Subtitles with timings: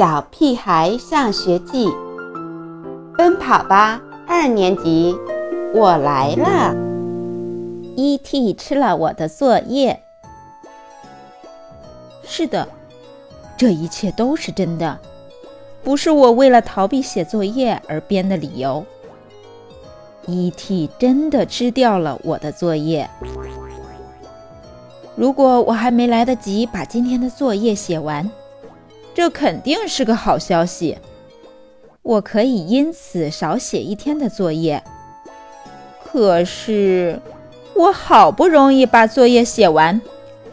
[0.00, 1.86] 小屁孩上学记》，
[3.18, 5.14] 奔跑吧二年级，
[5.74, 6.74] 我来了。
[7.96, 8.54] E.T.
[8.54, 10.02] 吃了我的作业。
[12.24, 12.66] 是的，
[13.58, 14.98] 这一切都是真的，
[15.84, 18.82] 不是我为了逃避写作业而编的理由。
[20.24, 20.88] E.T.
[20.98, 23.10] 真的吃掉了我的作业。
[25.14, 28.30] 如果我还没来得及把今天的作业写完，
[29.20, 30.96] 这肯定是个好消息。
[32.00, 34.82] 我可以因此少写一天的作业。
[36.02, 37.20] 可是，
[37.74, 40.00] 我好不容易把作业写完，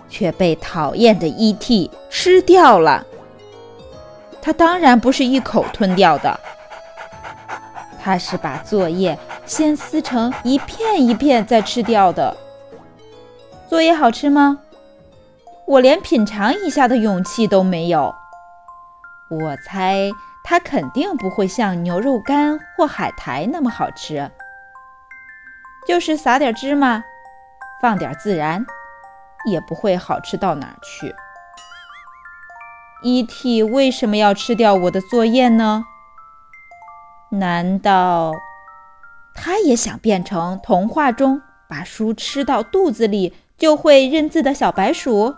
[0.10, 1.90] 却被讨厌的 E.T.
[2.10, 3.06] 吃掉了。
[4.42, 6.38] 他当然不是一口吞掉的，
[8.04, 12.36] 他是把作业先撕成一片一片再吃掉的。
[13.70, 14.60] 作业好吃吗？
[15.66, 18.14] 我连品尝一下的勇气都没有。
[19.30, 20.10] 我猜
[20.44, 24.32] 它肯定不会像牛肉干或海苔那么好吃。
[25.88, 27.04] 就是撒点芝麻，
[27.82, 28.66] 放点孜然，
[29.46, 31.16] 也不会好吃到哪儿去。
[33.04, 33.64] E.T.
[33.64, 35.86] 为什么要吃掉我的作业呢？
[37.30, 38.32] 难道
[39.36, 43.34] 他也想变成童话中把书吃到肚子里？
[43.58, 45.36] 就会认字的小白鼠，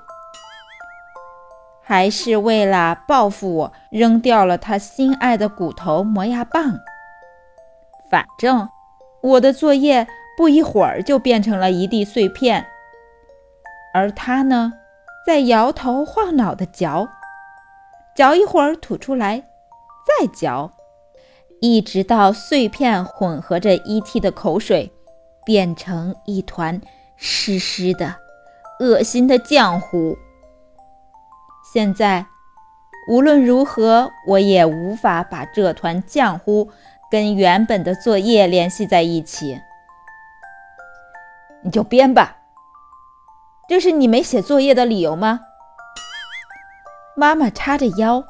[1.89, 6.77] 还是为了报复我，扔掉了他心爱的骨头磨牙棒。
[8.11, 8.69] 反正
[9.23, 12.63] 我的作业不一会儿就变成了一地碎片，
[13.91, 14.73] 而他呢，
[15.25, 17.09] 在摇头晃脑地嚼，
[18.15, 19.39] 嚼一会儿吐出来，
[20.05, 20.71] 再嚼，
[21.59, 24.19] 一直到碎片混合着 E.T.
[24.19, 24.91] 的口水，
[25.43, 26.79] 变成一团。
[27.17, 28.15] 湿湿的、
[28.79, 30.15] 恶心的浆糊。
[31.71, 32.25] 现在，
[33.07, 36.71] 无论如何，我也无法把这团浆糊
[37.11, 39.61] 跟原本的作业联系在一起。
[41.61, 42.37] 你就编吧，
[43.67, 45.41] 这是你没写作业的理由吗？
[47.15, 48.23] 妈妈叉着腰，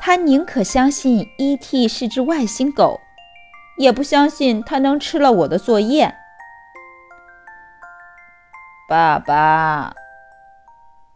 [0.00, 1.86] 她宁可相信 E.T.
[1.86, 2.98] 是只外星狗，
[3.78, 6.16] 也不相信它能吃了我的作业。
[8.88, 9.94] 爸爸，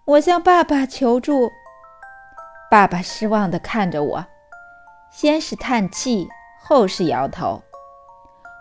[0.06, 1.52] 我向爸爸求助。
[2.70, 4.26] 爸爸失望地看着我，
[5.10, 6.28] 先是叹气，
[6.60, 7.62] 后是摇头，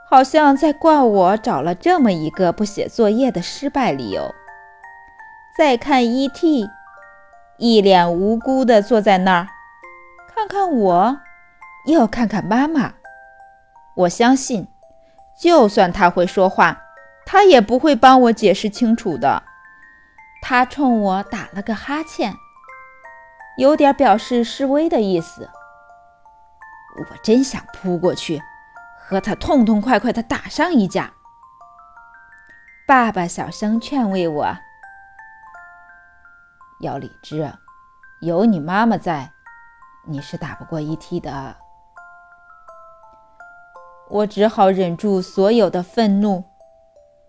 [0.10, 4.34] 好像在怪我找了这么一个不写作业的失败理由。
[5.58, 6.70] 再看 E.T.，
[7.58, 9.48] 一脸无辜地坐在那儿，
[10.34, 11.18] 看看我，
[11.86, 12.94] 又看看妈妈。
[13.96, 14.68] 我相信，
[15.40, 16.84] 就算他会说话。
[17.26, 19.44] 他也不会帮我解释清楚的。
[20.42, 22.36] 他冲我打了个哈欠，
[23.58, 25.50] 有点表示示威的意思。
[26.98, 28.42] 我真想扑过去，
[28.98, 31.14] 和他痛痛快快地打上一架。
[32.88, 34.58] 爸爸小声劝慰我
[36.82, 37.54] ：“要理智，
[38.22, 39.32] 有你妈妈在，
[40.08, 41.56] 你是打不过 ET 的。”
[44.10, 46.44] 我只好忍住所有的愤怒。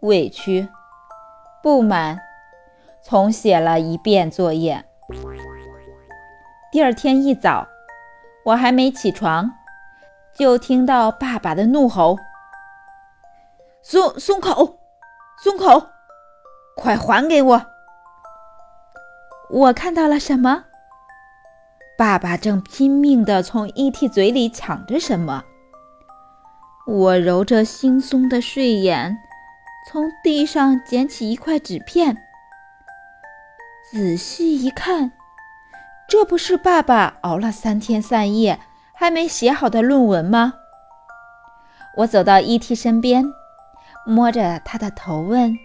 [0.00, 0.66] 委屈、
[1.62, 2.19] 不满，
[3.03, 4.84] 重写了一遍作业。
[6.71, 7.66] 第二天一早，
[8.44, 9.53] 我还没起床，
[10.34, 12.16] 就听到爸爸的怒吼
[13.83, 14.78] ：“松松口，
[15.43, 15.88] 松口，
[16.77, 17.66] 快还给我！”
[19.50, 20.65] 我看到了什么？
[21.99, 24.09] 爸爸正拼命地从 E.T.
[24.09, 25.43] 嘴里抢着什么。
[26.87, 29.19] 我揉着惺忪的睡眼。
[29.88, 32.17] 从地上捡起一块纸片，
[33.93, 35.11] 仔细一看，
[36.09, 38.61] 这不是爸爸熬了三天三夜
[38.95, 40.55] 还没写好的论文吗？
[41.97, 42.77] 我走到 E.T.
[42.77, 43.25] 身边，
[44.06, 45.56] 摸着他的头问：“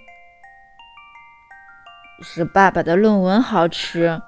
[2.24, 4.20] 是爸爸的论文好吃，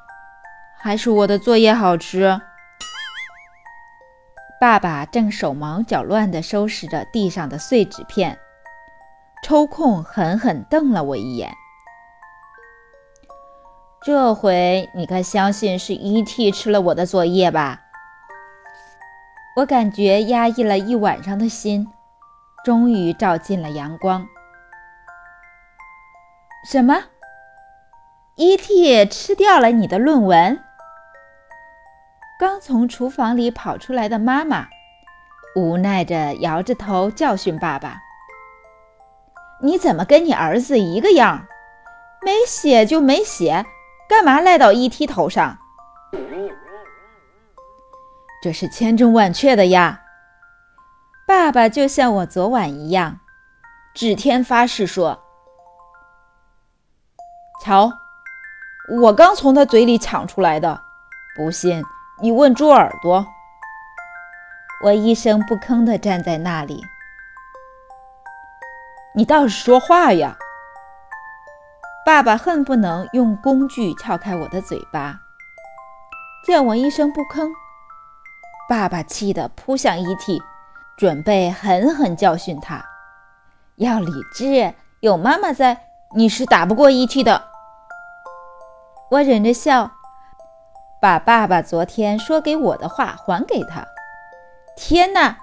[0.78, 2.40] 还是我的作业好吃？”
[4.62, 8.38] 爸爸正手忙脚乱地收拾着地上的碎纸片。
[9.42, 11.52] 抽空狠狠瞪了我一眼。
[14.08, 16.50] 这回你该相信是 E.T.
[16.52, 17.82] 吃了我的作业吧？
[19.58, 21.92] 我感觉压抑了一晚上的心，
[22.64, 24.26] 终于照进了阳光。
[26.72, 27.04] 什么
[28.38, 29.06] ？E.T.
[29.08, 30.58] 吃掉了你的论文？
[32.40, 34.70] 刚从厨房里跑出来的妈妈
[35.54, 37.98] 无奈着摇着头教训爸爸。
[39.62, 41.46] 你怎么跟你儿子一个样？
[42.22, 43.66] 没写就没写，
[44.08, 45.06] 干嘛赖到 E.T.
[45.06, 45.58] 头上
[48.42, 50.02] 这是千真万确的呀。
[51.28, 53.20] 爸爸就像我昨晚一样，
[53.94, 55.20] 指天发誓说
[57.62, 57.92] ：“瞧，
[59.02, 60.80] 我刚从他嘴里抢出来的，
[61.36, 61.84] 不信
[62.22, 63.26] 你问猪耳朵。”
[64.86, 66.86] 我一声不吭地站在那里。
[69.16, 70.38] 你倒是说话呀！
[72.08, 75.20] 爸爸恨不能用工具撬开我的嘴巴。
[76.46, 77.50] 见我一声不吭，
[78.70, 80.42] 爸爸气得扑向伊蒂，
[80.98, 82.82] 准备狠狠教训他。
[83.76, 85.82] 要理智，有妈妈在，
[86.16, 87.44] 你是打不过伊蒂的。
[89.12, 89.92] 我忍着笑，
[91.02, 93.86] 把爸爸昨天说给我的话还给他。
[94.78, 95.40] 天哪，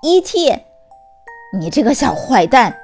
[0.00, 0.62] 伊蒂，
[1.52, 2.74] 你这个小坏蛋！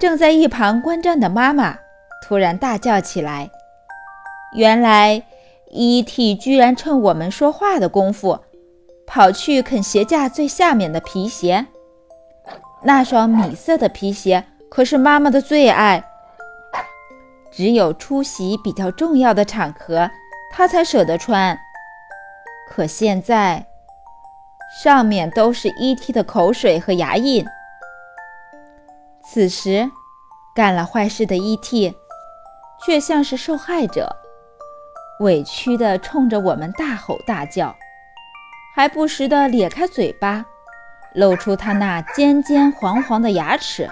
[0.00, 1.76] 正在一旁观战的妈妈
[2.30, 3.50] 突然大叫起来。
[4.54, 5.24] 原来
[5.72, 6.36] ，E.T.
[6.36, 8.38] 居然趁我们说话的功夫，
[9.04, 11.66] 跑去啃鞋架最下面的皮鞋。
[12.84, 16.04] 那双米色的皮鞋可是妈妈的最爱，
[17.50, 20.08] 只有出席比较重要的场合，
[20.52, 21.58] 她才舍得穿。
[22.68, 23.66] 可现在，
[24.84, 26.12] 上面都是 E.T.
[26.12, 27.44] 的口水和牙印。
[29.24, 29.90] 此时，
[30.54, 31.96] 干了坏事的 E.T.
[32.84, 34.16] 却像是受害者，
[35.20, 37.76] 委屈地冲着我们大吼大叫，
[38.74, 40.44] 还不时地咧开嘴巴，
[41.14, 43.88] 露出他那尖尖黄黄的牙齿。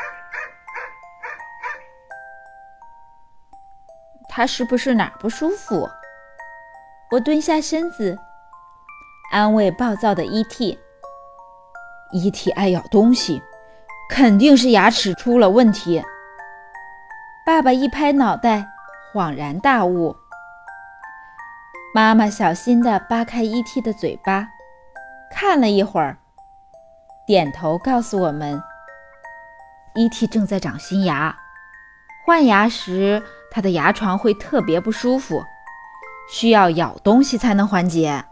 [4.28, 5.88] 他是不是哪不舒服？
[7.10, 8.16] 我蹲下身子，
[9.32, 10.78] 安慰暴躁的 E.T.
[12.12, 12.50] E.T.
[12.52, 13.42] 爱咬东西。
[14.10, 16.02] 肯定是牙齿出了问题。
[17.44, 18.66] 爸爸一拍脑袋，
[19.12, 20.16] 恍然大悟。
[21.94, 23.80] 妈妈小心地扒开 E.T.
[23.80, 24.48] 的嘴巴，
[25.30, 26.18] 看了一会儿，
[27.26, 28.62] 点头告诉我们
[29.94, 30.26] ：E.T.
[30.26, 31.36] 正在长新牙，
[32.24, 35.42] 换牙时他的牙床会特别不舒服，
[36.30, 38.24] 需要咬东西才能缓解。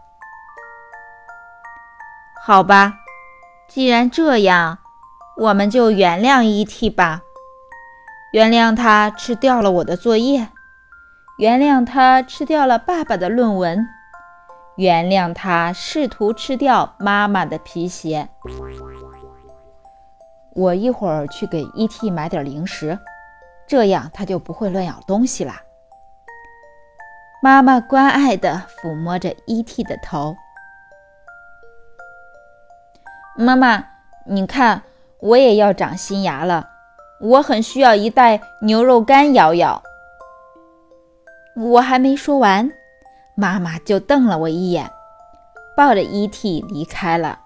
[2.45, 2.93] 好吧，
[3.67, 4.79] 既然这样。
[5.39, 6.89] 我们就原谅 E.T.
[6.89, 7.21] 吧，
[8.31, 10.49] 原谅他吃掉了我的作业，
[11.37, 13.87] 原谅他吃掉了爸爸的论文，
[14.75, 18.27] 原谅他试图吃掉妈妈的皮鞋。
[20.53, 22.09] 我一会儿去给 E.T.
[22.09, 22.99] 买点零食，
[23.67, 25.61] 这样他就不会乱咬东西啦。
[27.41, 29.83] 妈妈关爱地抚摸着 E.T.
[29.83, 30.35] 的头。
[33.35, 33.85] 妈妈，
[34.25, 34.83] 你看。
[35.19, 36.69] 我也要长新牙了，
[37.19, 39.81] 我很需要一袋牛肉干咬咬。
[41.59, 42.71] 我还没说完，
[43.33, 44.91] 妈妈就瞪了我一眼，
[45.75, 46.63] 抱着 E.T.
[46.69, 47.39] 离开了。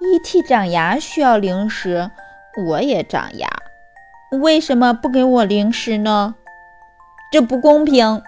[0.00, 0.40] E.T.
[0.40, 2.10] 长牙需要零食，
[2.66, 3.50] 我也长牙，
[4.40, 6.36] 为什么不给我零食呢？
[7.30, 8.22] 这不公平！